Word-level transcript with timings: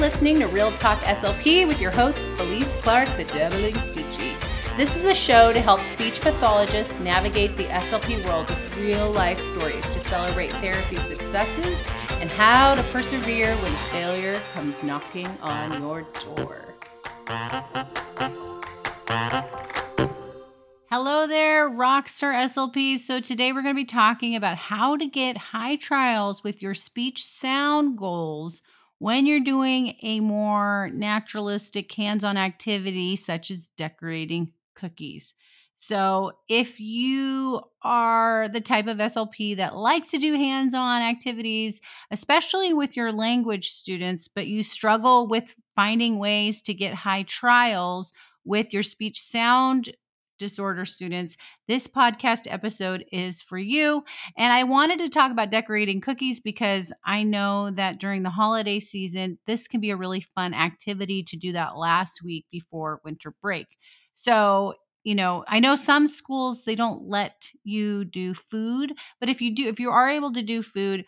listening 0.00 0.38
to 0.40 0.46
Real 0.46 0.72
Talk 0.72 0.98
SLP 1.00 1.66
with 1.66 1.80
your 1.80 1.90
host, 1.90 2.26
Felice 2.36 2.74
Clark, 2.82 3.08
the 3.16 3.24
Dabbling 3.24 3.74
Speechie. 3.74 4.34
This 4.76 4.96
is 4.96 5.04
a 5.04 5.14
show 5.14 5.52
to 5.52 5.60
help 5.60 5.80
speech 5.80 6.20
pathologists 6.20 6.98
navigate 6.98 7.54
the 7.56 7.64
SLP 7.64 8.24
world 8.24 8.48
with 8.48 8.76
real 8.76 9.10
life 9.12 9.38
stories 9.38 9.84
to 9.92 10.00
celebrate 10.00 10.50
therapy 10.52 10.96
successes 10.96 11.78
and 12.20 12.28
how 12.30 12.74
to 12.74 12.82
persevere 12.84 13.54
when 13.56 13.72
failure 13.92 14.40
comes 14.52 14.82
knocking 14.82 15.28
on 15.40 15.80
your 15.80 16.02
door. 16.24 16.74
Hello 20.90 21.26
there, 21.26 21.70
Rockstar 21.70 22.34
SLP. 22.34 22.98
So, 22.98 23.20
today 23.20 23.52
we're 23.52 23.62
going 23.62 23.74
to 23.74 23.80
be 23.80 23.84
talking 23.84 24.34
about 24.34 24.56
how 24.56 24.96
to 24.96 25.06
get 25.06 25.36
high 25.36 25.76
trials 25.76 26.42
with 26.42 26.62
your 26.62 26.74
speech 26.74 27.24
sound 27.24 27.96
goals 27.96 28.62
when 28.98 29.26
you're 29.26 29.40
doing 29.40 29.96
a 30.02 30.20
more 30.20 30.90
naturalistic 30.94 31.92
hands 31.92 32.24
on 32.24 32.36
activity, 32.36 33.16
such 33.16 33.50
as 33.50 33.68
decorating 33.76 34.52
cookies. 34.74 35.34
So, 35.78 36.32
if 36.48 36.80
you 36.80 37.60
are 37.82 38.48
the 38.48 38.62
type 38.62 38.86
of 38.86 39.00
SLP 39.00 39.54
that 39.58 39.76
likes 39.76 40.10
to 40.12 40.18
do 40.18 40.32
hands 40.32 40.72
on 40.72 41.02
activities, 41.02 41.82
especially 42.10 42.72
with 42.72 42.96
your 42.96 43.12
language 43.12 43.68
students, 43.70 44.26
but 44.26 44.46
you 44.46 44.62
struggle 44.62 45.28
with 45.28 45.54
finding 45.76 46.18
ways 46.18 46.62
to 46.62 46.72
get 46.72 46.94
high 46.94 47.24
trials 47.24 48.14
with 48.46 48.72
your 48.72 48.82
speech 48.82 49.20
sound 49.20 49.94
disorder 50.38 50.84
students, 50.84 51.36
this 51.68 51.86
podcast 51.86 52.42
episode 52.50 53.04
is 53.12 53.42
for 53.42 53.58
you. 53.58 54.04
And 54.36 54.52
I 54.52 54.64
wanted 54.64 54.98
to 55.00 55.08
talk 55.08 55.30
about 55.30 55.50
decorating 55.50 56.00
cookies 56.00 56.40
because 56.40 56.92
I 57.04 57.22
know 57.22 57.70
that 57.72 57.98
during 57.98 58.22
the 58.22 58.30
holiday 58.30 58.80
season, 58.80 59.38
this 59.46 59.68
can 59.68 59.80
be 59.80 59.90
a 59.90 59.96
really 59.96 60.20
fun 60.20 60.54
activity 60.54 61.22
to 61.24 61.36
do 61.36 61.52
that 61.52 61.76
last 61.76 62.20
week 62.24 62.46
before 62.50 63.00
winter 63.04 63.34
break. 63.42 63.66
So, 64.14 64.74
you 65.02 65.14
know, 65.14 65.44
I 65.48 65.60
know 65.60 65.76
some 65.76 66.06
schools 66.06 66.64
they 66.64 66.74
don't 66.74 67.08
let 67.08 67.50
you 67.62 68.04
do 68.04 68.34
food, 68.34 68.94
but 69.20 69.28
if 69.28 69.42
you 69.42 69.54
do 69.54 69.68
if 69.68 69.78
you 69.78 69.90
are 69.90 70.08
able 70.08 70.32
to 70.32 70.42
do 70.42 70.62
food, 70.62 71.04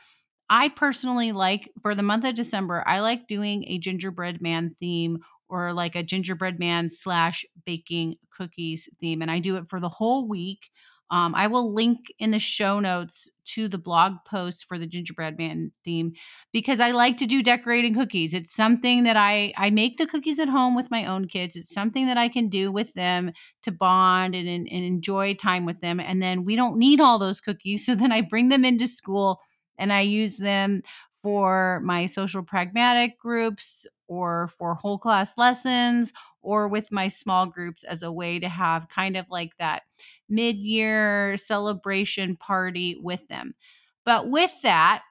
I 0.48 0.69
personally 0.69 1.33
like 1.33 1.70
for 1.83 1.95
the 1.95 2.03
month 2.03 2.25
of 2.25 2.34
December, 2.34 2.84
I 2.87 3.00
like 3.00 3.27
doing 3.27 3.65
a 3.67 3.78
gingerbread 3.78 4.41
man 4.41 4.70
theme 4.70 5.19
or 5.48 5.72
like 5.72 5.94
a 5.94 6.02
gingerbread 6.02 6.58
man 6.58 6.91
slash 6.91 7.44
baking 7.64 8.16
cookies 8.36 8.89
theme. 9.00 9.22
And 9.22 9.30
I 9.30 9.39
do 9.39 9.56
it 9.56 9.69
for 9.69 9.80
the 9.80 9.88
whole 9.88 10.28
week. 10.28 10.70
Um, 11.08 11.36
I 11.36 11.47
will 11.47 11.72
link 11.72 12.12
in 12.19 12.33
the 12.33 12.41
show 12.41 12.80
notes 12.80 13.30
to 13.55 13.69
the 13.69 13.78
blog 13.78 14.14
post 14.27 14.64
for 14.64 14.77
the 14.77 14.88
gingerbread 14.88 15.38
man 15.38 15.70
theme 15.84 16.14
because 16.53 16.80
I 16.80 16.91
like 16.91 17.16
to 17.19 17.27
do 17.27 17.44
decorating 17.44 17.94
cookies. 17.94 18.34
It's 18.34 18.53
something 18.53 19.05
that 19.05 19.16
I 19.16 19.53
I 19.56 19.70
make 19.70 19.98
the 19.98 20.06
cookies 20.06 20.41
at 20.41 20.48
home 20.48 20.75
with 20.75 20.91
my 20.91 21.05
own 21.05 21.28
kids. 21.28 21.55
It's 21.55 21.72
something 21.72 22.06
that 22.06 22.19
I 22.19 22.28
can 22.28 22.48
do 22.48 22.72
with 22.72 22.92
them 22.94 23.31
to 23.62 23.70
bond 23.70 24.34
and, 24.34 24.48
and, 24.48 24.66
and 24.69 24.84
enjoy 24.84 25.34
time 25.34 25.64
with 25.64 25.81
them. 25.81 26.00
And 26.00 26.20
then 26.20 26.44
we 26.44 26.56
don't 26.56 26.77
need 26.77 27.00
all 27.00 27.20
those 27.20 27.41
cookies, 27.41 27.86
so 27.86 27.94
then 27.94 28.10
I 28.10 28.20
bring 28.22 28.48
them 28.48 28.64
into 28.64 28.88
school 28.88 29.41
and 29.78 29.92
I 29.92 30.00
use 30.00 30.38
them 30.38 30.83
for 31.22 31.81
my 31.84 32.06
social 32.06 32.42
pragmatic 32.42 33.19
groups 33.19 33.86
or 34.09 34.49
for 34.49 34.75
whole 34.75 34.99
class 34.99 35.33
lessons 35.37 36.12
or 36.43 36.69
with 36.69 36.93
my 36.93 37.09
small 37.09 37.47
groups 37.47 37.83
as 37.85 38.03
a 38.03 38.12
way 38.12 38.39
to 38.39 38.49
have 38.49 38.89
kind 38.89 39.17
of 39.17 39.27
like 39.31 39.51
that 39.59 39.83
mid 40.29 40.57
year 40.57 41.37
celebration 41.37 42.37
party 42.37 42.97
with 43.03 43.27
them. 43.29 43.55
But 44.05 44.31
with 44.31 44.53
that, 44.62 45.03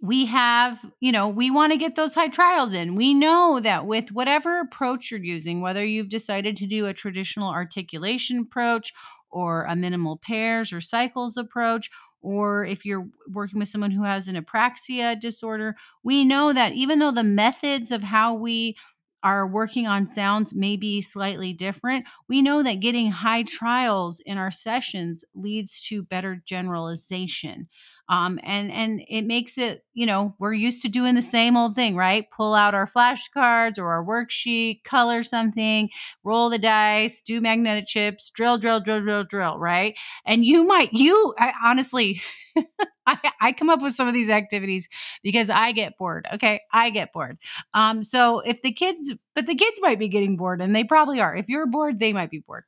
we 0.00 0.26
have, 0.26 0.84
you 1.00 1.10
know, 1.10 1.28
we 1.28 1.50
want 1.50 1.72
to 1.72 1.78
get 1.78 1.96
those 1.96 2.14
high 2.14 2.28
trials 2.28 2.72
in. 2.72 2.94
We 2.94 3.14
know 3.14 3.58
that 3.60 3.84
with 3.86 4.12
whatever 4.12 4.60
approach 4.60 5.10
you're 5.10 5.20
using, 5.22 5.60
whether 5.60 5.84
you've 5.84 6.08
decided 6.08 6.56
to 6.58 6.66
do 6.66 6.86
a 6.86 6.94
traditional 6.94 7.50
articulation 7.50 8.38
approach 8.38 8.92
or 9.30 9.64
a 9.64 9.74
minimal 9.74 10.16
pairs 10.16 10.72
or 10.72 10.80
cycles 10.80 11.36
approach, 11.36 11.90
or 12.20 12.64
if 12.64 12.84
you're 12.84 13.06
working 13.28 13.58
with 13.58 13.68
someone 13.68 13.90
who 13.90 14.02
has 14.04 14.28
an 14.28 14.36
apraxia 14.36 15.18
disorder, 15.18 15.76
we 16.02 16.24
know 16.24 16.52
that 16.52 16.72
even 16.72 16.98
though 16.98 17.12
the 17.12 17.24
methods 17.24 17.90
of 17.90 18.02
how 18.02 18.34
we 18.34 18.76
are 19.22 19.46
working 19.46 19.86
on 19.86 20.06
sounds 20.06 20.54
may 20.54 20.76
be 20.76 21.00
slightly 21.02 21.52
different, 21.52 22.06
we 22.28 22.40
know 22.40 22.62
that 22.62 22.80
getting 22.80 23.10
high 23.10 23.42
trials 23.42 24.20
in 24.24 24.38
our 24.38 24.50
sessions 24.50 25.24
leads 25.34 25.80
to 25.80 26.02
better 26.04 26.40
generalization 26.46 27.68
um, 28.08 28.38
and 28.42 28.70
and 28.72 29.02
it 29.08 29.22
makes 29.22 29.58
it 29.58 29.84
you 29.94 30.06
know 30.06 30.34
we're 30.38 30.52
used 30.52 30.82
to 30.82 30.88
doing 30.88 31.14
the 31.14 31.22
same 31.22 31.56
old 31.56 31.74
thing 31.74 31.96
right 31.96 32.26
pull 32.30 32.54
out 32.54 32.74
our 32.74 32.86
flashcards 32.86 33.78
or 33.78 33.92
our 33.92 34.04
worksheet 34.04 34.82
color 34.84 35.22
something 35.22 35.88
roll 36.24 36.50
the 36.50 36.58
dice 36.58 37.22
do 37.22 37.40
magnetic 37.40 37.86
chips 37.86 38.30
drill 38.34 38.58
drill 38.58 38.80
drill 38.80 39.00
drill 39.00 39.24
drill 39.24 39.58
right 39.58 39.96
and 40.26 40.44
you 40.44 40.64
might 40.64 40.92
you 40.92 41.34
I, 41.38 41.52
honestly 41.64 42.20
I, 43.06 43.32
I 43.40 43.52
come 43.52 43.70
up 43.70 43.80
with 43.80 43.94
some 43.94 44.06
of 44.06 44.14
these 44.14 44.28
activities 44.28 44.88
because 45.22 45.48
I 45.48 45.72
get 45.72 45.96
bored. 45.96 46.26
Okay. 46.34 46.60
I 46.72 46.90
get 46.90 47.12
bored. 47.12 47.38
Um, 47.72 48.04
so 48.04 48.40
if 48.40 48.60
the 48.60 48.72
kids, 48.72 49.12
but 49.34 49.46
the 49.46 49.54
kids 49.54 49.78
might 49.80 49.98
be 49.98 50.08
getting 50.08 50.36
bored 50.36 50.60
and 50.60 50.76
they 50.76 50.84
probably 50.84 51.20
are. 51.20 51.34
If 51.34 51.48
you're 51.48 51.66
bored, 51.66 51.98
they 51.98 52.12
might 52.12 52.30
be 52.30 52.40
bored. 52.46 52.64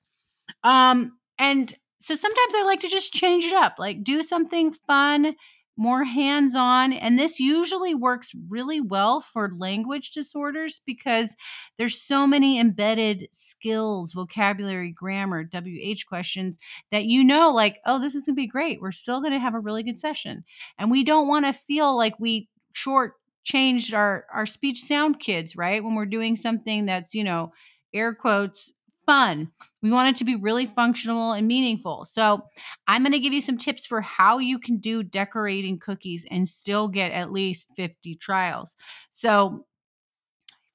Um, 0.64 1.18
and 1.38 1.72
so 2.00 2.14
sometimes 2.14 2.54
I 2.56 2.64
like 2.64 2.80
to 2.80 2.88
just 2.88 3.12
change 3.12 3.44
it 3.44 3.52
up, 3.52 3.74
like 3.78 4.02
do 4.02 4.22
something 4.22 4.72
fun, 4.72 5.36
more 5.76 6.04
hands 6.04 6.54
on. 6.54 6.92
And 6.92 7.18
this 7.18 7.38
usually 7.38 7.94
works 7.94 8.32
really 8.48 8.80
well 8.80 9.20
for 9.20 9.52
language 9.58 10.10
disorders 10.10 10.80
because 10.86 11.36
there's 11.78 12.00
so 12.00 12.26
many 12.26 12.58
embedded 12.58 13.28
skills, 13.32 14.12
vocabulary, 14.12 14.90
grammar, 14.90 15.44
WH 15.44 16.06
questions 16.06 16.58
that 16.90 17.04
you 17.04 17.22
know, 17.22 17.50
like, 17.52 17.80
oh, 17.86 17.98
this 17.98 18.14
is 18.14 18.26
going 18.26 18.36
to 18.36 18.40
be 18.40 18.46
great. 18.46 18.80
We're 18.80 18.92
still 18.92 19.20
going 19.20 19.32
to 19.32 19.38
have 19.38 19.54
a 19.54 19.60
really 19.60 19.82
good 19.82 19.98
session. 19.98 20.44
And 20.78 20.90
we 20.90 21.04
don't 21.04 21.28
want 21.28 21.46
to 21.46 21.52
feel 21.52 21.96
like 21.96 22.18
we 22.18 22.48
short 22.72 23.14
changed 23.42 23.94
our 23.94 24.26
our 24.32 24.44
speech 24.44 24.82
sound 24.82 25.18
kids 25.18 25.56
right 25.56 25.82
when 25.82 25.94
we're 25.94 26.04
doing 26.04 26.36
something 26.36 26.84
that's 26.84 27.14
you 27.14 27.24
know 27.24 27.52
air 27.94 28.14
quotes 28.14 28.70
fun. 29.10 29.50
We 29.82 29.90
want 29.90 30.08
it 30.10 30.18
to 30.18 30.24
be 30.24 30.36
really 30.36 30.66
functional 30.66 31.32
and 31.32 31.48
meaningful. 31.48 32.04
So, 32.04 32.42
I'm 32.86 33.02
going 33.02 33.10
to 33.10 33.18
give 33.18 33.32
you 33.32 33.40
some 33.40 33.58
tips 33.58 33.84
for 33.84 34.00
how 34.00 34.38
you 34.38 34.60
can 34.60 34.78
do 34.78 35.02
decorating 35.02 35.80
cookies 35.80 36.24
and 36.30 36.48
still 36.48 36.86
get 36.86 37.10
at 37.10 37.32
least 37.32 37.70
50 37.74 38.14
trials. 38.16 38.76
So, 39.10 39.66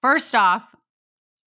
first 0.01 0.35
off, 0.35 0.67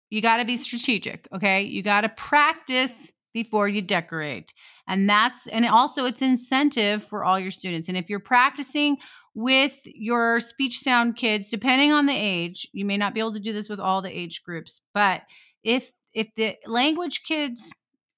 you 0.09 0.21
got 0.21 0.37
to 0.37 0.45
be 0.45 0.55
strategic, 0.55 1.27
okay? 1.35 1.63
You 1.63 1.83
got 1.83 2.01
to 2.01 2.09
practice 2.09 3.11
before 3.33 3.67
you 3.67 3.81
decorate. 3.81 4.53
And 4.87 5.09
that's 5.09 5.47
and 5.47 5.65
also 5.65 6.05
it's 6.05 6.21
incentive 6.21 7.03
for 7.03 7.25
all 7.25 7.37
your 7.37 7.51
students. 7.51 7.89
And 7.89 7.97
if 7.97 8.09
you're 8.09 8.21
practicing 8.21 8.95
with 9.35 9.81
your 9.83 10.39
speech 10.39 10.79
sound 10.79 11.17
kids, 11.17 11.51
depending 11.51 11.91
on 11.91 12.05
the 12.05 12.15
age, 12.15 12.65
you 12.71 12.85
may 12.85 12.95
not 12.95 13.13
be 13.13 13.19
able 13.19 13.33
to 13.33 13.41
do 13.41 13.51
this 13.51 13.67
with 13.67 13.81
all 13.81 14.01
the 14.01 14.17
age 14.17 14.41
groups, 14.43 14.79
but 14.93 15.23
if 15.63 15.91
if 16.17 16.33
the 16.35 16.55
language 16.65 17.21
kids 17.23 17.71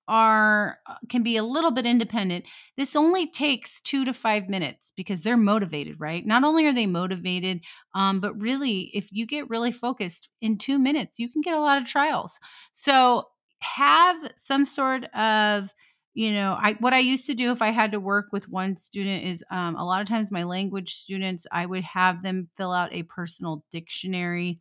are 0.08 0.80
uh, 0.88 0.96
can 1.08 1.22
be 1.22 1.38
a 1.38 1.44
little 1.44 1.70
bit 1.70 1.86
independent 1.86 2.44
this 2.78 2.96
only 2.96 3.28
takes 3.28 3.80
two 3.82 4.04
to 4.06 4.14
five 4.14 4.50
minutes 4.50 4.92
because 4.98 5.22
they're 5.22 5.38
motivated 5.38 5.98
right? 6.00 6.26
Not 6.26 6.44
only 6.44 6.66
are 6.66 6.74
they 6.74 6.88
motivated 6.88 7.62
um, 7.94 8.20
but 8.20 8.40
really 8.40 8.90
if 8.96 9.12
you 9.12 9.28
get 9.28 9.50
really 9.50 9.72
focused 9.72 10.30
in 10.42 10.58
two 10.58 10.80
minutes 10.80 11.20
you 11.20 11.30
can 11.30 11.42
get 11.42 11.54
a 11.54 11.60
lot 11.60 11.78
of 11.80 11.86
trials. 11.86 12.40
So 12.74 13.26
have 13.62 14.31
some 14.36 14.66
sort 14.66 15.04
of 15.14 15.74
you 16.14 16.31
know 16.31 16.58
i 16.60 16.74
what 16.80 16.94
i 16.94 17.00
used 17.00 17.26
to 17.26 17.36
do 17.36 17.52
if 17.52 17.62
i 17.62 17.70
had 17.70 17.92
to 17.92 18.00
work 18.00 18.28
with 18.31 18.50
one 18.50 18.78
student 18.78 19.25
is 19.25 19.44
um, 19.51 19.75
a 19.75 19.86
lot 19.86 20.01
of 20.01 20.07
times 20.07 20.31
my 20.31 20.44
language 20.44 20.96
students 20.96 21.46
i 21.51 21.66
would 21.66 21.84
have 21.84 22.24
them 22.24 22.50
fill 22.57 22.72
out 22.72 22.94
a 22.94 23.04
personal 23.04 23.63
dictionary 23.72 24.60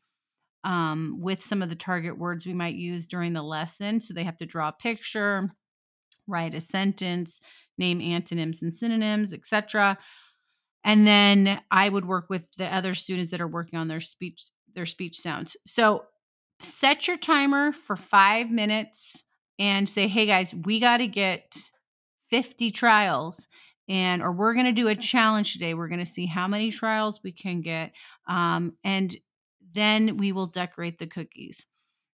um, 0.64 1.16
with 1.20 1.42
some 1.42 1.62
of 1.62 1.68
the 1.68 1.76
target 1.76 2.18
words 2.18 2.46
we 2.46 2.54
might 2.54 2.74
use 2.74 3.06
during 3.06 3.32
the 3.32 3.42
lesson. 3.42 4.00
So 4.00 4.12
they 4.12 4.24
have 4.24 4.36
to 4.38 4.46
draw 4.46 4.68
a 4.68 4.72
picture, 4.72 5.52
write 6.26 6.54
a 6.54 6.60
sentence, 6.60 7.40
name 7.76 8.00
antonyms 8.00 8.62
and 8.62 8.72
synonyms, 8.72 9.32
etc. 9.32 9.98
And 10.84 11.06
then 11.06 11.60
I 11.70 11.88
would 11.88 12.04
work 12.04 12.28
with 12.28 12.46
the 12.56 12.72
other 12.72 12.94
students 12.94 13.30
that 13.30 13.40
are 13.40 13.48
working 13.48 13.78
on 13.78 13.88
their 13.88 14.00
speech 14.00 14.44
their 14.74 14.86
speech 14.86 15.18
sounds. 15.18 15.56
So 15.66 16.04
set 16.60 17.08
your 17.08 17.16
timer 17.16 17.72
for 17.72 17.96
5 17.96 18.50
minutes 18.50 19.24
and 19.58 19.88
say, 19.88 20.06
"Hey 20.06 20.26
guys, 20.26 20.54
we 20.54 20.78
got 20.78 20.98
to 20.98 21.06
get 21.06 21.70
50 22.30 22.70
trials." 22.70 23.48
and 23.88 24.22
or 24.22 24.30
we're 24.32 24.52
going 24.52 24.66
to 24.66 24.72
do 24.72 24.88
a 24.88 24.94
challenge 24.94 25.54
today 25.54 25.72
we're 25.72 25.88
going 25.88 25.98
to 25.98 26.06
see 26.06 26.26
how 26.26 26.46
many 26.46 26.70
trials 26.70 27.20
we 27.24 27.32
can 27.32 27.62
get 27.62 27.92
um, 28.28 28.74
and 28.84 29.16
then 29.78 30.16
we 30.16 30.32
will 30.32 30.48
decorate 30.48 30.98
the 30.98 31.06
cookies. 31.06 31.64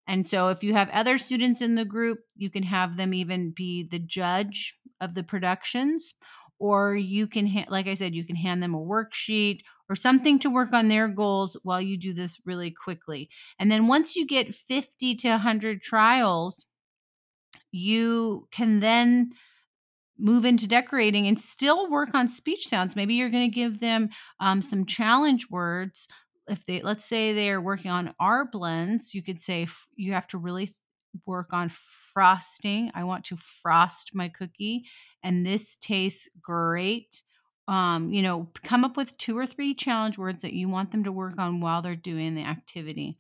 And 0.09 0.29
so, 0.29 0.49
if 0.49 0.63
you 0.65 0.75
have 0.75 0.91
other 0.91 1.17
students 1.17 1.61
in 1.61 1.77
the 1.77 1.85
group, 1.85 2.19
you 2.37 2.51
can 2.51 2.65
have 2.65 2.97
them 2.97 3.15
even 3.15 3.53
be 3.53 3.85
the 3.85 4.01
judge 4.01 4.75
of 5.01 5.15
the 5.15 5.23
productions. 5.23 6.15
or 6.59 6.95
you 6.95 7.27
can 7.27 7.47
ha- 7.47 7.67
like 7.69 7.89
I 7.89 7.95
said 7.95 8.15
you 8.15 8.25
can 8.25 8.37
hand 8.37 8.63
them 8.63 8.75
a 8.75 8.79
worksheet 8.79 9.61
or 9.89 9.97
something 9.97 10.39
to 10.41 10.51
work 10.51 10.73
on 10.73 10.89
their 10.89 11.09
goals 11.09 11.57
while 11.65 11.81
you 11.81 11.97
do 11.99 12.13
this 12.13 12.39
really 12.47 12.71
quickly. 12.71 13.29
And 13.59 13.71
then 13.71 13.89
once 13.89 14.15
you 14.17 14.27
get 14.27 14.55
50 14.55 15.17
to 15.17 15.29
100 15.31 15.83
trials, 15.83 16.67
you 17.73 18.47
can 18.53 18.81
then 18.81 19.33
move 20.19 20.45
into 20.45 20.67
decorating 20.67 21.27
and 21.27 21.39
still 21.41 21.91
work 21.91 22.15
on 22.15 22.29
speech 22.29 22.69
sounds. 22.69 22.95
Maybe 22.95 23.15
you're 23.15 23.31
going 23.31 23.51
to 23.51 23.55
give 23.55 23.81
them 23.81 24.11
um, 24.41 24.63
some 24.63 24.87
challenge 24.87 25.49
words. 25.51 26.07
If 26.49 26.67
they, 26.67 26.81
let's 26.83 27.05
say 27.05 27.33
they're 27.33 27.61
working 27.61 27.91
on 27.91 28.15
our 28.19 28.45
blends, 28.45 29.15
you 29.15 29.23
could 29.23 29.41
say 29.41 29.67
you 29.95 30.13
have 30.13 30.27
to 30.29 30.39
really 30.39 30.73
work 31.27 31.53
on 31.53 31.71
frosting. 32.13 32.91
I 32.95 33.05
want 33.05 33.25
to 33.27 33.37
frost 33.37 34.11
my 34.15 34.29
cookie, 34.29 34.85
and 35.23 35.47
this 35.47 35.77
tastes 35.77 36.29
great. 36.41 37.23
Um, 37.69 38.13
you 38.13 38.23
know, 38.23 38.51
come 38.65 38.85
up 38.85 38.97
with 38.97 39.17
two 39.19 39.39
or 39.39 39.47
three 39.47 39.73
challenge 39.75 40.19
words 40.19 40.43
that 40.43 40.53
you 40.53 40.69
want 40.69 40.91
them 40.91 41.05
to 41.05 41.13
work 41.13 41.39
on 41.39 41.61
while 41.61 41.81
they're 41.81 41.95
doing 41.95 42.35
the 42.35 42.43
activity. 42.43 43.19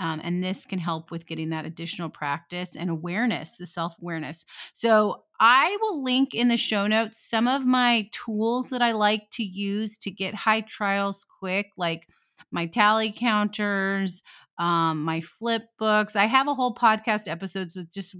Um, 0.00 0.20
and 0.22 0.44
this 0.44 0.64
can 0.64 0.78
help 0.78 1.10
with 1.10 1.26
getting 1.26 1.50
that 1.50 1.64
additional 1.64 2.08
practice 2.08 2.76
and 2.76 2.88
awareness, 2.88 3.56
the 3.56 3.66
self 3.66 3.96
awareness. 4.00 4.44
So, 4.72 5.24
I 5.40 5.76
will 5.80 6.02
link 6.02 6.34
in 6.34 6.48
the 6.48 6.56
show 6.56 6.86
notes 6.86 7.18
some 7.20 7.46
of 7.48 7.64
my 7.64 8.08
tools 8.12 8.70
that 8.70 8.82
I 8.82 8.92
like 8.92 9.30
to 9.32 9.44
use 9.44 9.96
to 9.98 10.10
get 10.10 10.34
high 10.34 10.62
trials 10.62 11.24
quick, 11.40 11.70
like 11.76 12.06
my 12.50 12.66
tally 12.66 13.12
counters, 13.16 14.22
um, 14.58 15.04
my 15.04 15.20
flip 15.20 15.62
books. 15.78 16.16
I 16.16 16.26
have 16.26 16.48
a 16.48 16.54
whole 16.54 16.74
podcast 16.74 17.28
episodes 17.28 17.76
with 17.76 17.92
just 17.92 18.16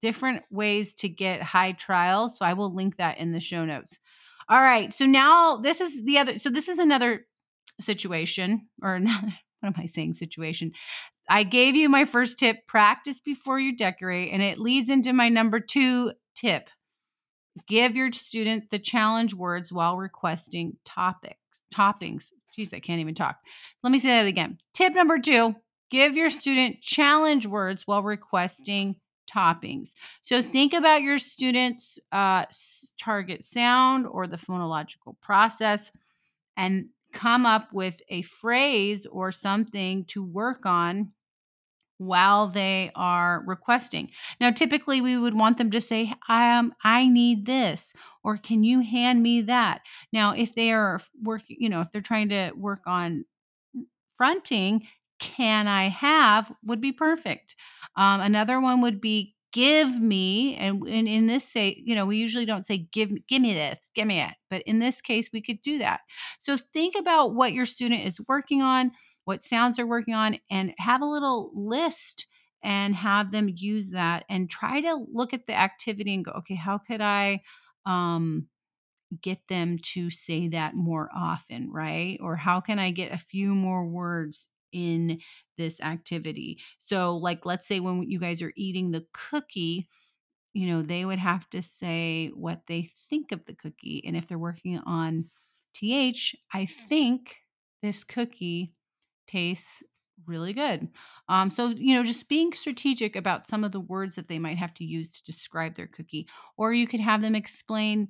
different 0.00 0.42
ways 0.50 0.94
to 0.94 1.08
get 1.08 1.42
high 1.42 1.72
trials. 1.72 2.38
So, 2.38 2.44
I 2.44 2.54
will 2.54 2.74
link 2.74 2.96
that 2.98 3.18
in 3.18 3.32
the 3.32 3.40
show 3.40 3.64
notes. 3.64 3.98
All 4.48 4.60
right. 4.60 4.92
So, 4.92 5.06
now 5.06 5.56
this 5.58 5.80
is 5.80 6.04
the 6.04 6.18
other, 6.18 6.38
so 6.38 6.50
this 6.50 6.68
is 6.68 6.78
another 6.78 7.26
situation 7.80 8.68
or 8.82 8.94
another 8.96 9.34
what 9.64 9.76
am 9.78 9.82
I 9.82 9.86
saying 9.86 10.14
situation? 10.14 10.72
I 11.28 11.42
gave 11.42 11.74
you 11.74 11.88
my 11.88 12.04
first 12.04 12.38
tip 12.38 12.66
practice 12.66 13.20
before 13.24 13.58
you 13.58 13.74
decorate, 13.74 14.30
and 14.30 14.42
it 14.42 14.58
leads 14.58 14.90
into 14.90 15.14
my 15.14 15.30
number 15.30 15.58
two 15.58 16.12
tip 16.36 16.68
give 17.68 17.96
your 17.96 18.12
student 18.12 18.70
the 18.70 18.78
challenge 18.78 19.32
words 19.32 19.72
while 19.72 19.96
requesting 19.96 20.76
topics, 20.84 21.62
toppings. 21.72 22.26
Geez, 22.54 22.72
I 22.72 22.80
can't 22.80 23.00
even 23.00 23.14
talk. 23.14 23.38
Let 23.82 23.90
me 23.90 23.98
say 23.98 24.08
that 24.08 24.26
again. 24.26 24.58
Tip 24.72 24.94
number 24.94 25.18
two 25.18 25.54
give 25.90 26.16
your 26.16 26.30
student 26.30 26.80
challenge 26.80 27.46
words 27.46 27.86
while 27.86 28.02
requesting 28.02 28.96
toppings. 29.32 29.90
So 30.22 30.42
think 30.42 30.72
about 30.72 31.02
your 31.02 31.18
student's 31.18 31.98
uh, 32.12 32.46
target 32.98 33.44
sound 33.44 34.06
or 34.06 34.26
the 34.26 34.36
phonological 34.36 35.14
process 35.20 35.90
and 36.56 36.86
come 37.12 37.46
up 37.46 37.72
with 37.72 38.00
a 38.08 38.22
phrase 38.22 39.06
or 39.06 39.30
something 39.30 40.04
to 40.06 40.22
work 40.24 40.66
on 40.66 41.12
while 41.98 42.48
they 42.48 42.90
are 42.94 43.42
requesting. 43.46 44.10
Now, 44.40 44.50
typically 44.50 45.00
we 45.00 45.16
would 45.16 45.34
want 45.34 45.58
them 45.58 45.70
to 45.70 45.80
say, 45.80 46.12
I 46.28 46.56
um, 46.56 46.74
I 46.82 47.06
need 47.08 47.46
this, 47.46 47.92
or 48.22 48.36
can 48.36 48.64
you 48.64 48.80
hand 48.80 49.22
me 49.22 49.42
that? 49.42 49.82
Now, 50.12 50.32
if 50.32 50.54
they 50.54 50.72
are 50.72 51.00
working, 51.22 51.56
you 51.60 51.68
know, 51.68 51.80
if 51.80 51.92
they're 51.92 52.00
trying 52.02 52.28
to 52.30 52.52
work 52.56 52.80
on 52.86 53.24
fronting, 54.16 54.86
can 55.18 55.68
I 55.68 55.88
have 55.88 56.52
would 56.64 56.80
be 56.80 56.92
perfect. 56.92 57.54
Um, 57.96 58.20
another 58.20 58.60
one 58.60 58.80
would 58.82 59.00
be 59.00 59.33
give 59.54 60.02
me 60.02 60.56
and, 60.56 60.86
in 60.86 61.28
this 61.28 61.48
say 61.48 61.82
you 61.86 61.94
know 61.96 62.06
we 62.06 62.18
usually 62.18 62.44
don't 62.46 62.66
say 62.66 62.78
give 62.92 63.10
give 63.28 63.40
me 63.42 63.54
this 63.54 63.90
give 63.94 64.06
me 64.06 64.20
it 64.20 64.32
but 64.50 64.62
in 64.64 64.80
this 64.80 65.00
case 65.00 65.30
we 65.32 65.42
could 65.42 65.62
do 65.62 65.78
that. 65.78 66.02
So 66.40 66.58
think 66.58 66.96
about 66.98 67.34
what 67.34 67.54
your 67.54 67.66
student 67.66 68.04
is 68.04 68.20
working 68.28 68.62
on 68.62 68.92
what 69.24 69.44
sounds 69.44 69.78
they're 69.78 69.86
working 69.86 70.14
on 70.14 70.38
and 70.50 70.74
have 70.78 71.02
a 71.02 71.06
little 71.06 71.52
list 71.54 72.26
and 72.62 72.94
have 72.96 73.32
them 73.32 73.48
use 73.54 73.92
that 73.92 74.24
and 74.28 74.50
try 74.50 74.82
to 74.82 75.06
look 75.12 75.34
at 75.34 75.46
the 75.46 75.54
activity 75.54 76.14
and 76.14 76.24
go 76.26 76.32
okay 76.32 76.56
how 76.56 76.78
could 76.78 77.00
i 77.02 77.40
um 77.86 78.48
get 79.22 79.38
them 79.48 79.78
to 79.80 80.10
say 80.10 80.48
that 80.48 80.74
more 80.74 81.08
often 81.16 81.70
right? 81.70 82.18
Or 82.20 82.36
how 82.36 82.60
can 82.60 82.78
i 82.78 82.90
get 82.90 83.12
a 83.12 83.18
few 83.18 83.54
more 83.54 83.86
words 83.86 84.48
in 84.74 85.20
this 85.56 85.80
activity. 85.80 86.58
So, 86.78 87.16
like, 87.16 87.46
let's 87.46 87.66
say 87.66 87.80
when 87.80 88.10
you 88.10 88.18
guys 88.18 88.42
are 88.42 88.52
eating 88.56 88.90
the 88.90 89.06
cookie, 89.14 89.88
you 90.52 90.68
know, 90.68 90.82
they 90.82 91.04
would 91.04 91.18
have 91.18 91.48
to 91.50 91.62
say 91.62 92.28
what 92.34 92.62
they 92.68 92.90
think 93.08 93.32
of 93.32 93.44
the 93.46 93.54
cookie. 93.54 94.02
And 94.06 94.16
if 94.16 94.28
they're 94.28 94.38
working 94.38 94.78
on 94.84 95.30
TH, 95.74 96.36
I 96.52 96.66
think 96.66 97.36
this 97.82 98.04
cookie 98.04 98.72
tastes 99.26 99.82
really 100.26 100.52
good. 100.52 100.88
Um, 101.28 101.50
so, 101.50 101.68
you 101.68 101.94
know, 101.94 102.04
just 102.04 102.28
being 102.28 102.52
strategic 102.52 103.16
about 103.16 103.48
some 103.48 103.64
of 103.64 103.72
the 103.72 103.80
words 103.80 104.16
that 104.16 104.28
they 104.28 104.38
might 104.38 104.58
have 104.58 104.74
to 104.74 104.84
use 104.84 105.12
to 105.12 105.24
describe 105.24 105.74
their 105.74 105.88
cookie. 105.88 106.28
Or 106.56 106.72
you 106.72 106.86
could 106.86 107.00
have 107.00 107.20
them 107.20 107.34
explain 107.34 108.08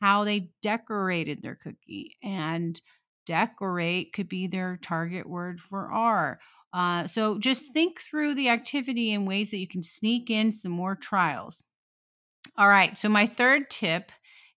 how 0.00 0.24
they 0.24 0.50
decorated 0.62 1.42
their 1.42 1.56
cookie 1.56 2.16
and 2.22 2.80
decorate 3.28 4.14
could 4.14 4.28
be 4.28 4.46
their 4.46 4.78
target 4.82 5.28
word 5.28 5.60
for 5.60 5.92
R. 5.92 6.40
Uh, 6.72 7.06
so 7.06 7.38
just 7.38 7.72
think 7.74 8.00
through 8.00 8.34
the 8.34 8.48
activity 8.48 9.12
in 9.12 9.26
ways 9.26 9.50
that 9.50 9.58
you 9.58 9.68
can 9.68 9.82
sneak 9.82 10.30
in 10.30 10.50
some 10.50 10.72
more 10.72 10.96
trials. 10.96 11.62
All 12.56 12.68
right, 12.68 12.96
so 12.96 13.08
my 13.10 13.26
third 13.26 13.68
tip 13.68 14.10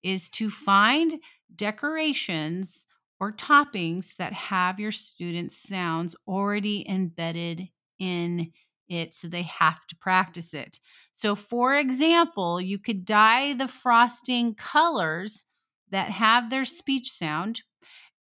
is 0.03 0.29
to 0.31 0.49
find 0.49 1.19
decorations 1.53 2.85
or 3.19 3.33
toppings 3.33 4.15
that 4.15 4.33
have 4.33 4.79
your 4.79 4.91
students' 4.91 5.57
sounds 5.57 6.15
already 6.25 6.85
embedded 6.89 7.67
in 7.99 8.51
it 8.89 9.13
so 9.13 9.27
they 9.27 9.43
have 9.43 9.85
to 9.87 9.95
practice 9.97 10.53
it. 10.53 10.79
So, 11.13 11.35
for 11.35 11.75
example, 11.75 12.59
you 12.59 12.79
could 12.79 13.05
dye 13.05 13.53
the 13.53 13.67
frosting 13.67 14.55
colors 14.55 15.45
that 15.91 16.09
have 16.09 16.49
their 16.49 16.65
speech 16.65 17.11
sound 17.11 17.61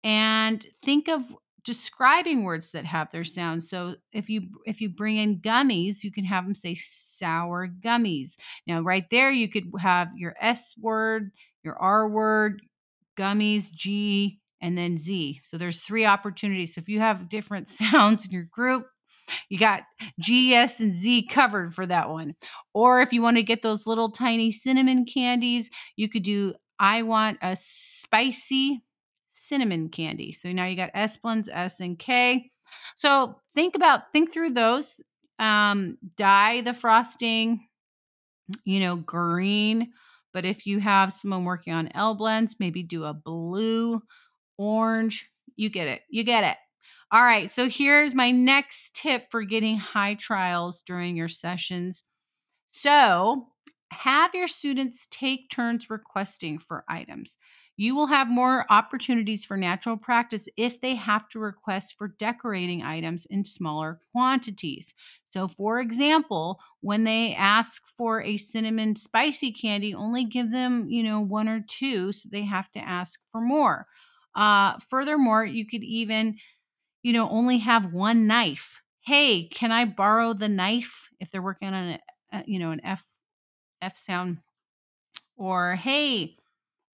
and 0.04 0.64
think 0.84 1.08
of 1.08 1.22
describing 1.64 2.44
words 2.44 2.70
that 2.72 2.86
have 2.86 3.10
their 3.10 3.24
sound. 3.24 3.62
So 3.62 3.96
if 4.12 4.30
you 4.30 4.48
if 4.64 4.80
you 4.80 4.88
bring 4.88 5.16
in 5.16 5.40
gummies 5.40 6.02
you 6.02 6.10
can 6.10 6.24
have 6.24 6.44
them 6.44 6.54
say 6.54 6.74
sour 6.74 7.68
gummies. 7.68 8.36
Now 8.66 8.80
right 8.80 9.04
there 9.10 9.30
you 9.30 9.48
could 9.48 9.70
have 9.78 10.10
your 10.16 10.34
s 10.40 10.74
word 10.78 11.30
your 11.62 11.76
r 11.76 12.08
word 12.08 12.62
gummies 13.18 13.70
g 13.70 14.38
and 14.62 14.78
then 14.78 14.98
z. 14.98 15.40
So 15.44 15.58
there's 15.58 15.80
three 15.80 16.06
opportunities. 16.06 16.74
So 16.74 16.80
if 16.80 16.88
you 16.88 17.00
have 17.00 17.28
different 17.28 17.68
sounds 17.68 18.24
in 18.26 18.32
your 18.32 18.48
group 18.50 18.86
you 19.48 19.58
got 19.58 19.82
G, 20.20 20.54
S, 20.54 20.80
and 20.80 20.94
Z 20.94 21.26
covered 21.26 21.74
for 21.74 21.86
that 21.86 22.08
one. 22.08 22.34
Or 22.72 23.02
if 23.02 23.12
you 23.12 23.22
want 23.22 23.36
to 23.36 23.42
get 23.42 23.62
those 23.62 23.86
little 23.86 24.10
tiny 24.10 24.50
cinnamon 24.50 25.04
candies, 25.04 25.70
you 25.96 26.08
could 26.08 26.22
do 26.22 26.54
I 26.78 27.02
want 27.02 27.38
a 27.42 27.56
spicy 27.56 28.82
cinnamon 29.48 29.88
candy. 29.88 30.32
So 30.32 30.52
now 30.52 30.66
you 30.66 30.76
got 30.76 30.90
S 30.94 31.16
blends, 31.16 31.48
S 31.48 31.80
and 31.80 31.98
K. 31.98 32.50
So 32.96 33.40
think 33.54 33.74
about, 33.74 34.12
think 34.12 34.32
through 34.32 34.50
those. 34.50 35.00
Um, 35.38 35.98
dye 36.16 36.62
the 36.62 36.74
frosting, 36.74 37.68
you 38.64 38.80
know, 38.80 38.96
green. 38.96 39.92
But 40.34 40.44
if 40.44 40.66
you 40.66 40.80
have 40.80 41.12
someone 41.12 41.44
working 41.44 41.72
on 41.72 41.90
L 41.94 42.14
blends, 42.14 42.56
maybe 42.58 42.82
do 42.82 43.04
a 43.04 43.14
blue, 43.14 44.02
orange. 44.58 45.30
You 45.56 45.70
get 45.70 45.88
it. 45.88 46.02
You 46.10 46.24
get 46.24 46.44
it. 46.44 46.56
All 47.10 47.22
right. 47.22 47.50
So 47.50 47.68
here's 47.68 48.14
my 48.14 48.30
next 48.30 48.94
tip 48.94 49.30
for 49.30 49.42
getting 49.42 49.78
high 49.78 50.14
trials 50.14 50.82
during 50.82 51.16
your 51.16 51.28
sessions. 51.28 52.02
So 52.68 53.46
have 53.90 54.34
your 54.34 54.48
students 54.48 55.06
take 55.10 55.50
turns 55.50 55.88
requesting 55.88 56.58
for 56.58 56.84
items. 56.88 57.38
You 57.80 57.94
will 57.94 58.08
have 58.08 58.28
more 58.28 58.66
opportunities 58.70 59.44
for 59.44 59.56
natural 59.56 59.96
practice 59.96 60.48
if 60.56 60.80
they 60.80 60.96
have 60.96 61.28
to 61.28 61.38
request 61.38 61.94
for 61.96 62.08
decorating 62.08 62.82
items 62.82 63.24
in 63.30 63.44
smaller 63.44 64.00
quantities. 64.10 64.94
So, 65.28 65.46
for 65.46 65.78
example, 65.78 66.58
when 66.80 67.04
they 67.04 67.34
ask 67.34 67.86
for 67.96 68.20
a 68.20 68.36
cinnamon 68.36 68.96
spicy 68.96 69.52
candy, 69.52 69.94
only 69.94 70.24
give 70.24 70.50
them, 70.50 70.90
you 70.90 71.04
know, 71.04 71.20
one 71.20 71.48
or 71.48 71.64
two, 71.68 72.10
so 72.10 72.28
they 72.32 72.42
have 72.42 72.68
to 72.72 72.80
ask 72.80 73.20
for 73.30 73.40
more. 73.40 73.86
Uh, 74.34 74.76
furthermore, 74.90 75.44
you 75.44 75.64
could 75.64 75.84
even, 75.84 76.36
you 77.04 77.12
know, 77.12 77.30
only 77.30 77.58
have 77.58 77.92
one 77.92 78.26
knife. 78.26 78.82
Hey, 79.02 79.44
can 79.44 79.70
I 79.70 79.84
borrow 79.84 80.32
the 80.32 80.48
knife 80.48 81.10
if 81.20 81.30
they're 81.30 81.40
working 81.40 81.68
on 81.68 81.90
a, 81.90 82.00
a 82.32 82.44
you 82.44 82.58
know, 82.58 82.72
an 82.72 82.80
F 82.82 83.04
F 83.80 83.96
sound? 83.96 84.38
Or 85.36 85.76
hey, 85.76 86.37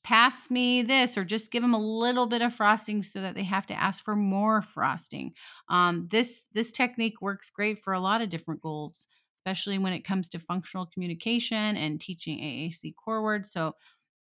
pass 0.04 0.50
me 0.50 0.82
this 0.82 1.16
or 1.18 1.25
just 1.25 1.50
give 1.50 1.62
them 1.62 1.75
a 1.75 1.80
little 1.80 2.26
bit 2.26 2.42
of 2.42 2.54
frosting 2.54 3.02
so 3.02 3.20
that 3.20 3.34
they 3.34 3.42
have 3.42 3.66
to 3.66 3.75
ask 3.75 4.04
for 4.04 4.14
more 4.16 4.62
frosting 4.62 5.32
um, 5.68 6.06
this 6.11 6.46
this 6.52 6.70
technique 6.70 7.20
works 7.23 7.50
great 7.50 7.78
for 7.82 7.92
a 7.94 8.00
lot 8.00 8.20
of 8.23 8.30
different 8.30 8.61
goals 8.61 9.06
especially 9.38 9.78
when 9.78 9.92
it 9.92 10.04
comes 10.04 10.28
to 10.28 10.38
functional 10.38 10.87
communication 10.87 11.76
and 11.76 12.00
teaching 12.00 12.38
aac 12.38 12.94
core 12.96 13.23
words 13.23 13.50
so 13.52 13.75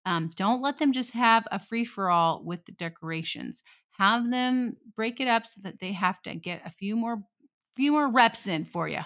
Um, 0.06 0.28
don't 0.36 0.60
let 0.62 0.78
them 0.78 0.92
just 0.92 1.12
have 1.12 1.46
a 1.50 1.58
free 1.58 1.84
for 1.84 2.10
all 2.10 2.44
with 2.44 2.64
the 2.66 2.72
decorations. 2.72 3.62
Have 3.92 4.30
them 4.30 4.76
break 4.96 5.20
it 5.20 5.28
up 5.28 5.46
so 5.46 5.60
that 5.62 5.78
they 5.80 5.92
have 5.92 6.20
to 6.22 6.34
get 6.34 6.60
a 6.66 6.70
few 6.70 6.96
more 6.96 7.22
few 7.76 7.92
more 7.92 8.08
reps 8.10 8.46
in 8.46 8.64
for 8.64 8.86
you. 8.88 9.00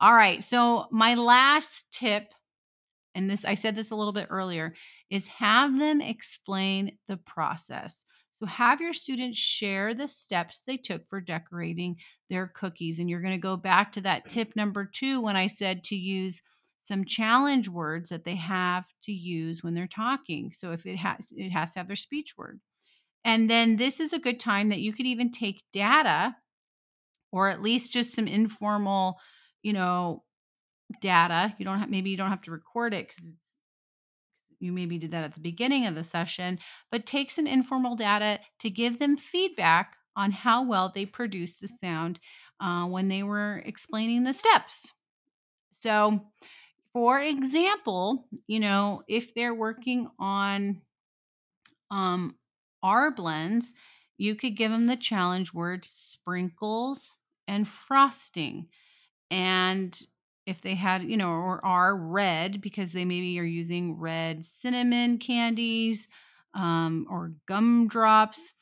All 0.00 0.14
right. 0.14 0.42
So 0.42 0.86
my 0.90 1.14
last 1.14 1.86
tip 1.92 2.32
and 3.14 3.30
this 3.30 3.44
I 3.44 3.54
said 3.54 3.76
this 3.76 3.90
a 3.90 3.96
little 3.96 4.12
bit 4.12 4.28
earlier 4.30 4.74
is 5.10 5.26
have 5.28 5.78
them 5.78 6.00
explain 6.00 6.98
the 7.08 7.16
process. 7.16 8.04
So 8.32 8.46
have 8.46 8.80
your 8.80 8.92
students 8.92 9.38
share 9.38 9.94
the 9.94 10.06
steps 10.06 10.60
they 10.60 10.76
took 10.76 11.08
for 11.08 11.20
decorating 11.20 11.96
their 12.30 12.46
cookies 12.46 12.98
and 12.98 13.10
you're 13.10 13.20
going 13.20 13.32
to 13.32 13.38
go 13.38 13.56
back 13.56 13.90
to 13.92 14.00
that 14.02 14.28
tip 14.28 14.54
number 14.54 14.84
2 14.84 15.20
when 15.20 15.34
I 15.34 15.48
said 15.48 15.82
to 15.84 15.96
use 15.96 16.42
some 16.78 17.04
challenge 17.04 17.68
words 17.68 18.10
that 18.10 18.24
they 18.24 18.36
have 18.36 18.84
to 19.02 19.12
use 19.12 19.62
when 19.62 19.74
they're 19.74 19.88
talking. 19.88 20.52
So 20.52 20.70
if 20.70 20.86
it 20.86 20.96
has 20.96 21.32
it 21.32 21.50
has 21.50 21.72
to 21.72 21.80
have 21.80 21.88
their 21.88 21.96
speech 21.96 22.34
word. 22.38 22.60
And 23.24 23.50
then 23.50 23.76
this 23.76 23.98
is 24.00 24.12
a 24.12 24.18
good 24.18 24.38
time 24.38 24.68
that 24.68 24.80
you 24.80 24.92
could 24.92 25.06
even 25.06 25.30
take 25.30 25.64
data 25.72 26.36
or 27.32 27.48
at 27.48 27.60
least 27.60 27.92
just 27.92 28.14
some 28.14 28.28
informal, 28.28 29.18
you 29.62 29.72
know, 29.72 30.22
data. 31.02 31.54
You 31.58 31.64
don't 31.64 31.78
have 31.80 31.90
maybe 31.90 32.10
you 32.10 32.16
don't 32.16 32.30
have 32.30 32.42
to 32.42 32.50
record 32.52 32.94
it 32.94 33.08
cuz 33.08 33.26
it's 33.26 33.47
you 34.60 34.72
maybe 34.72 34.98
did 34.98 35.12
that 35.12 35.24
at 35.24 35.34
the 35.34 35.40
beginning 35.40 35.86
of 35.86 35.94
the 35.94 36.04
session, 36.04 36.58
but 36.90 37.06
take 37.06 37.30
some 37.30 37.46
informal 37.46 37.96
data 37.96 38.40
to 38.60 38.70
give 38.70 38.98
them 38.98 39.16
feedback 39.16 39.96
on 40.16 40.32
how 40.32 40.64
well 40.64 40.90
they 40.92 41.06
produced 41.06 41.60
the 41.60 41.68
sound 41.68 42.18
uh, 42.60 42.84
when 42.86 43.08
they 43.08 43.22
were 43.22 43.62
explaining 43.64 44.24
the 44.24 44.34
steps. 44.34 44.92
So, 45.80 46.20
for 46.92 47.20
example, 47.20 48.26
you 48.46 48.58
know, 48.58 49.02
if 49.06 49.34
they're 49.34 49.54
working 49.54 50.08
on 50.18 50.80
um, 51.90 52.34
R 52.82 53.10
blends, 53.12 53.74
you 54.16 54.34
could 54.34 54.56
give 54.56 54.72
them 54.72 54.86
the 54.86 54.96
challenge 54.96 55.54
word 55.54 55.84
sprinkles 55.84 57.16
and 57.46 57.68
frosting. 57.68 58.66
And 59.30 59.98
if 60.48 60.62
they 60.62 60.74
had, 60.74 61.04
you 61.04 61.16
know, 61.16 61.30
or 61.30 61.64
are 61.64 61.96
red 61.96 62.60
because 62.60 62.92
they 62.92 63.04
maybe 63.04 63.38
are 63.38 63.44
using 63.44 63.98
red 63.98 64.44
cinnamon 64.44 65.18
candies 65.18 66.08
um, 66.54 67.06
or 67.10 67.34
gumdrops. 67.46 68.54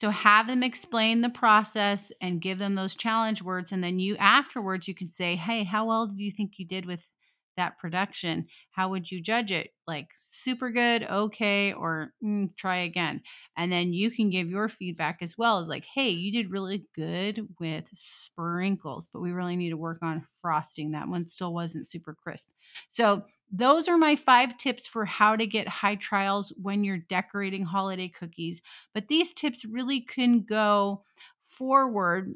So 0.00 0.10
have 0.10 0.46
them 0.48 0.62
explain 0.62 1.20
the 1.20 1.30
process 1.30 2.12
and 2.20 2.40
give 2.40 2.58
them 2.58 2.74
those 2.74 2.94
challenge 2.94 3.42
words. 3.42 3.72
And 3.72 3.82
then 3.82 3.98
you 3.98 4.16
afterwards, 4.16 4.88
you 4.88 4.94
can 4.94 5.06
say, 5.06 5.36
Hey, 5.36 5.64
how 5.64 5.86
well 5.86 6.06
do 6.06 6.22
you 6.22 6.30
think 6.30 6.58
you 6.58 6.66
did 6.66 6.86
with 6.86 7.10
that 7.56 7.78
production? 7.78 8.46
How 8.70 8.88
would 8.90 9.10
you 9.10 9.20
judge 9.20 9.52
it? 9.52 9.70
Like 9.86 10.08
super 10.18 10.70
good, 10.70 11.02
okay, 11.02 11.72
or 11.72 12.12
mm, 12.22 12.54
try 12.56 12.78
again. 12.78 13.22
And 13.56 13.70
then 13.70 13.92
you 13.92 14.10
can 14.10 14.30
give 14.30 14.48
your 14.48 14.68
feedback 14.68 15.18
as 15.20 15.36
well 15.36 15.58
as 15.58 15.68
like, 15.68 15.84
hey, 15.84 16.08
you 16.08 16.32
did 16.32 16.50
really 16.50 16.84
good 16.94 17.46
with 17.60 17.88
sprinkles, 17.94 19.08
but 19.12 19.20
we 19.20 19.32
really 19.32 19.56
need 19.56 19.70
to 19.70 19.76
work 19.76 19.98
on 20.02 20.26
frosting. 20.40 20.92
That 20.92 21.08
one 21.08 21.28
still 21.28 21.52
wasn't 21.52 21.88
super 21.88 22.14
crisp. 22.14 22.48
So 22.88 23.22
those 23.52 23.88
are 23.88 23.98
my 23.98 24.16
five 24.16 24.58
tips 24.58 24.86
for 24.86 25.04
how 25.04 25.36
to 25.36 25.46
get 25.46 25.68
high 25.68 25.96
trials 25.96 26.52
when 26.60 26.82
you're 26.82 26.98
decorating 26.98 27.64
holiday 27.64 28.08
cookies. 28.08 28.62
But 28.94 29.08
these 29.08 29.32
tips 29.32 29.64
really 29.64 30.00
can 30.00 30.42
go 30.42 31.04
forward 31.48 32.34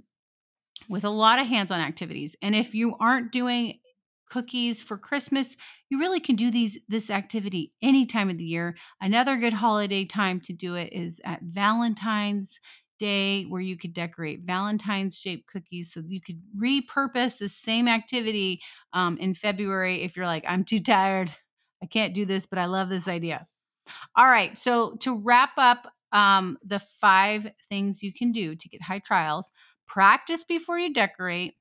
with 0.89 1.05
a 1.05 1.11
lot 1.11 1.39
of 1.39 1.47
hands-on 1.47 1.81
activities. 1.81 2.37
And 2.41 2.55
if 2.55 2.75
you 2.75 2.97
aren't 3.01 3.33
doing 3.33 3.81
cookies 4.31 4.83
for 4.83 4.97
Christmas, 4.97 5.57
you 5.89 5.99
really 5.99 6.21
can 6.21 6.37
do 6.37 6.51
these 6.51 6.79
this 6.89 7.11
activity 7.11 7.73
any 7.83 8.07
time 8.07 8.31
of 8.31 8.39
the 8.39 8.45
year. 8.45 8.77
Another 9.01 9.37
good 9.37 9.53
holiday 9.53 10.05
time 10.05 10.41
to 10.43 10.53
do 10.53 10.75
it 10.75 10.93
is 10.93 11.21
at 11.25 11.43
Valentine's 11.43 12.61
Day, 12.99 13.45
where 13.45 13.61
you 13.61 13.77
could 13.77 13.93
decorate 13.93 14.41
Valentine's 14.45 15.17
shaped 15.17 15.47
cookies. 15.47 15.93
So 15.93 16.03
you 16.07 16.21
could 16.21 16.43
repurpose 16.61 17.39
the 17.39 17.49
same 17.49 17.87
activity 17.87 18.61
um, 18.93 19.17
in 19.19 19.35
February 19.35 20.03
if 20.03 20.17
you're 20.17 20.27
like, 20.27 20.45
I'm 20.49 20.65
too 20.65 20.81
tired, 20.81 21.31
I 21.83 21.87
can't 21.87 22.15
do 22.15 22.25
this, 22.25 22.47
but 22.47 22.59
I 22.59 22.67
love 22.67 22.89
this 22.89 23.07
idea. 23.07 23.47
All 24.17 24.27
right. 24.29 24.59
So 24.59 24.97
to 25.01 25.17
wrap 25.17 25.53
up 25.57 25.93
um, 26.13 26.59
the 26.65 26.81
five 27.01 27.51
things 27.69 28.03
you 28.03 28.13
can 28.13 28.33
do 28.33 28.57
to 28.57 28.69
get 28.69 28.83
high 28.83 28.99
trials, 28.99 29.53
practice 29.87 30.45
before 30.45 30.79
you 30.79 30.93
decorate 30.93 31.55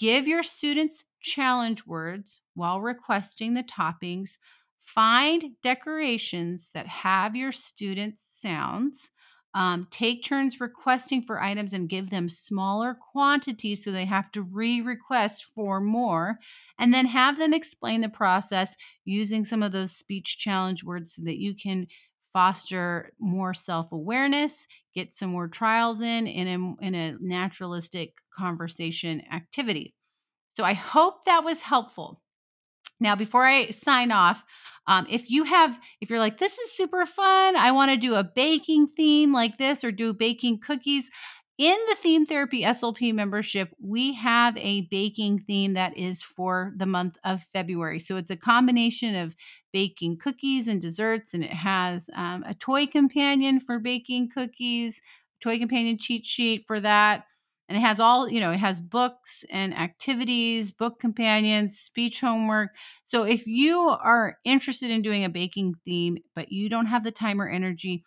Give 0.00 0.26
your 0.26 0.42
students 0.42 1.04
challenge 1.20 1.84
words 1.86 2.40
while 2.54 2.80
requesting 2.80 3.52
the 3.52 3.62
toppings. 3.62 4.38
Find 4.86 5.56
decorations 5.62 6.70
that 6.72 6.86
have 6.86 7.36
your 7.36 7.52
students' 7.52 8.26
sounds. 8.26 9.10
Um, 9.52 9.88
take 9.90 10.24
turns 10.24 10.58
requesting 10.58 11.20
for 11.22 11.42
items 11.42 11.74
and 11.74 11.86
give 11.86 12.08
them 12.08 12.30
smaller 12.30 12.96
quantities 13.12 13.84
so 13.84 13.92
they 13.92 14.06
have 14.06 14.32
to 14.32 14.40
re 14.40 14.80
request 14.80 15.44
for 15.54 15.82
more. 15.82 16.38
And 16.78 16.94
then 16.94 17.04
have 17.04 17.36
them 17.36 17.52
explain 17.52 18.00
the 18.00 18.08
process 18.08 18.76
using 19.04 19.44
some 19.44 19.62
of 19.62 19.72
those 19.72 19.92
speech 19.92 20.38
challenge 20.38 20.82
words 20.82 21.14
so 21.16 21.24
that 21.24 21.38
you 21.38 21.54
can 21.54 21.88
foster 22.32 23.12
more 23.18 23.52
self-awareness 23.52 24.66
get 24.94 25.12
some 25.14 25.30
more 25.30 25.48
trials 25.48 26.00
in 26.00 26.26
in 26.26 26.48
a, 26.48 26.86
in 26.86 26.94
a 26.94 27.16
naturalistic 27.20 28.14
conversation 28.36 29.22
activity. 29.32 29.94
So 30.56 30.64
i 30.64 30.74
hope 30.74 31.24
that 31.24 31.44
was 31.44 31.62
helpful. 31.62 32.20
Now 32.98 33.16
before 33.16 33.44
i 33.46 33.70
sign 33.70 34.12
off 34.12 34.44
um, 34.86 35.06
if 35.08 35.30
you 35.30 35.44
have 35.44 35.78
if 36.00 36.10
you're 36.10 36.18
like 36.18 36.38
this 36.38 36.58
is 36.58 36.72
super 36.72 37.06
fun. 37.06 37.56
I 37.56 37.70
want 37.72 37.90
to 37.90 37.96
do 37.96 38.14
a 38.14 38.24
baking 38.24 38.88
theme 38.88 39.32
like 39.32 39.58
this 39.58 39.84
or 39.84 39.92
do 39.92 40.12
baking 40.12 40.60
cookies 40.60 41.10
in 41.60 41.76
the 41.88 41.94
theme 41.96 42.24
therapy 42.24 42.62
slp 42.62 43.12
membership 43.12 43.70
we 43.82 44.14
have 44.14 44.56
a 44.56 44.82
baking 44.90 45.38
theme 45.38 45.74
that 45.74 45.94
is 45.96 46.22
for 46.22 46.72
the 46.76 46.86
month 46.86 47.18
of 47.24 47.42
february 47.52 47.98
so 47.98 48.16
it's 48.16 48.30
a 48.30 48.36
combination 48.36 49.14
of 49.14 49.36
baking 49.72 50.18
cookies 50.18 50.66
and 50.66 50.80
desserts, 50.82 51.32
and 51.34 51.44
it 51.44 51.52
has 51.52 52.10
um, 52.16 52.42
a 52.46 52.54
toy 52.54 52.86
companion 52.86 53.60
for 53.60 53.78
baking 53.78 54.28
cookies, 54.28 55.00
toy 55.40 55.58
companion 55.58 55.96
cheat 55.98 56.26
sheet 56.26 56.64
for 56.66 56.80
that. 56.80 57.24
And 57.68 57.78
it 57.78 57.82
has 57.82 58.00
all, 58.00 58.28
you 58.28 58.40
know, 58.40 58.50
it 58.50 58.58
has 58.58 58.80
books 58.80 59.44
and 59.48 59.72
activities, 59.78 60.72
book 60.72 60.98
companions, 60.98 61.78
speech 61.78 62.20
homework. 62.20 62.70
So 63.04 63.22
if 63.22 63.46
you 63.46 63.78
are 63.78 64.38
interested 64.44 64.90
in 64.90 65.02
doing 65.02 65.24
a 65.24 65.28
baking 65.28 65.76
theme, 65.84 66.18
but 66.34 66.50
you 66.50 66.68
don't 66.68 66.86
have 66.86 67.04
the 67.04 67.12
time 67.12 67.40
or 67.40 67.48
energy 67.48 68.02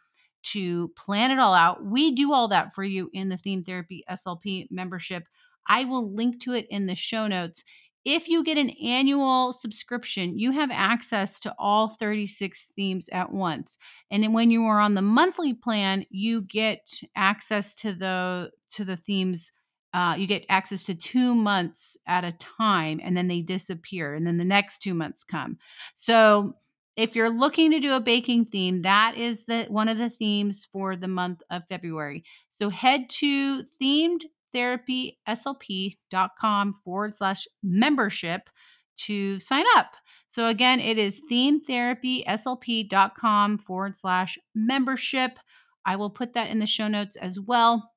to 0.51 0.89
plan 0.89 1.31
it 1.31 1.39
all 1.39 1.53
out, 1.53 1.85
we 1.85 2.11
do 2.11 2.33
all 2.33 2.47
that 2.49 2.73
for 2.73 2.83
you 2.83 3.09
in 3.13 3.29
the 3.29 3.37
Theme 3.37 3.63
Therapy 3.63 4.03
SLP 4.09 4.67
membership. 4.69 5.23
I 5.67 5.85
will 5.85 6.13
link 6.13 6.41
to 6.41 6.53
it 6.53 6.67
in 6.69 6.85
the 6.85 6.95
show 6.95 7.27
notes. 7.27 7.63
If 8.05 8.27
you 8.27 8.43
get 8.43 8.57
an 8.57 8.71
annual 8.83 9.53
subscription, 9.53 10.37
you 10.37 10.51
have 10.51 10.71
access 10.71 11.39
to 11.41 11.55
all 11.57 11.87
36 11.87 12.71
themes 12.75 13.07
at 13.13 13.31
once. 13.31 13.77
And 14.11 14.33
when 14.33 14.51
you 14.51 14.63
are 14.63 14.81
on 14.81 14.93
the 14.93 15.01
monthly 15.01 15.53
plan, 15.53 16.05
you 16.09 16.41
get 16.41 16.99
access 17.15 17.73
to 17.75 17.93
the 17.93 18.51
to 18.71 18.83
the 18.83 18.97
themes 18.97 19.51
uh, 19.93 20.15
you 20.17 20.25
get 20.25 20.45
access 20.49 20.81
to 20.83 20.95
two 20.95 21.35
months 21.35 21.95
at 22.07 22.23
a 22.23 22.31
time 22.31 22.99
and 23.03 23.15
then 23.15 23.27
they 23.27 23.41
disappear 23.41 24.15
and 24.15 24.25
then 24.25 24.37
the 24.37 24.43
next 24.43 24.79
two 24.79 24.93
months 24.93 25.23
come 25.23 25.57
so 25.93 26.55
if 26.95 27.15
you're 27.15 27.29
looking 27.29 27.71
to 27.71 27.79
do 27.79 27.93
a 27.93 27.99
baking 27.99 28.45
theme 28.45 28.81
that 28.81 29.15
is 29.17 29.45
the 29.45 29.65
one 29.69 29.89
of 29.89 29.97
the 29.97 30.09
themes 30.09 30.67
for 30.71 30.95
the 30.95 31.07
month 31.07 31.41
of 31.49 31.63
february 31.69 32.23
so 32.49 32.69
head 32.69 33.09
to 33.09 33.63
themed 33.81 34.23
themetherapyslp.com 34.53 36.75
forward 36.83 37.15
slash 37.15 37.47
membership 37.61 38.49
to 38.95 39.39
sign 39.39 39.65
up. 39.75 39.95
So 40.29 40.47
again, 40.47 40.79
it 40.79 40.97
is 40.97 41.21
themetherapyslp.com 41.31 43.57
forward 43.59 43.95
slash 43.97 44.39
membership. 44.55 45.37
I 45.85 45.95
will 45.95 46.09
put 46.09 46.33
that 46.33 46.49
in 46.49 46.57
the 46.59 46.65
show 46.65 46.87
notes 46.87 47.15
as 47.15 47.39
well. 47.39 47.91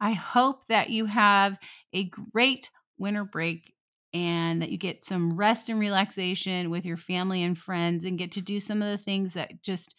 I 0.00 0.12
hope 0.12 0.66
that 0.68 0.88
you 0.90 1.04
have 1.06 1.58
a 1.92 2.04
great 2.04 2.70
winter 2.98 3.24
break 3.24 3.74
and 4.12 4.60
that 4.60 4.70
you 4.70 4.78
get 4.78 5.04
some 5.04 5.36
rest 5.36 5.68
and 5.68 5.78
relaxation 5.78 6.70
with 6.70 6.84
your 6.84 6.96
family 6.96 7.42
and 7.42 7.56
friends 7.56 8.04
and 8.04 8.18
get 8.18 8.32
to 8.32 8.40
do 8.40 8.60
some 8.60 8.82
of 8.82 8.88
the 8.88 9.02
things 9.02 9.34
that 9.34 9.62
just 9.62 9.94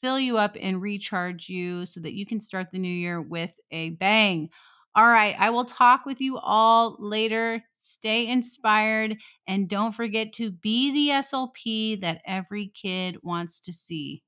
fill 0.00 0.18
you 0.18 0.38
up 0.38 0.56
and 0.60 0.80
recharge 0.80 1.48
you 1.48 1.84
so 1.84 2.00
that 2.00 2.14
you 2.14 2.24
can 2.24 2.40
start 2.40 2.70
the 2.70 2.78
new 2.78 2.88
year 2.88 3.20
with 3.20 3.54
a 3.70 3.90
bang. 3.90 4.48
All 4.94 5.06
right. 5.06 5.36
I 5.38 5.50
will 5.50 5.66
talk 5.66 6.04
with 6.04 6.20
you 6.20 6.38
all 6.38 6.96
later. 6.98 7.62
Stay 7.76 8.26
inspired 8.26 9.18
and 9.46 9.68
don't 9.68 9.92
forget 9.92 10.32
to 10.34 10.50
be 10.50 10.92
the 10.92 11.14
SLP 11.14 12.00
that 12.00 12.22
every 12.26 12.68
kid 12.68 13.18
wants 13.22 13.60
to 13.60 13.72
see. 13.72 14.22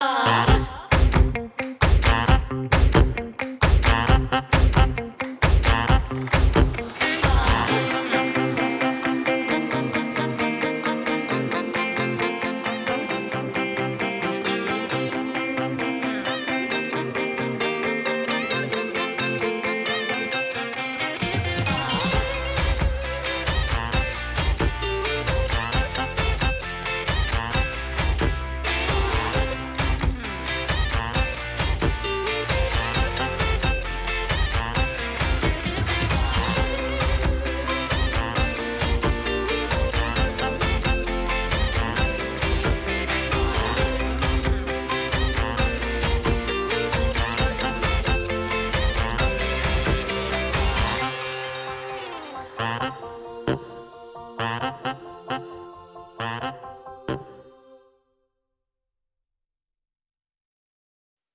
Uh. 0.00 1.72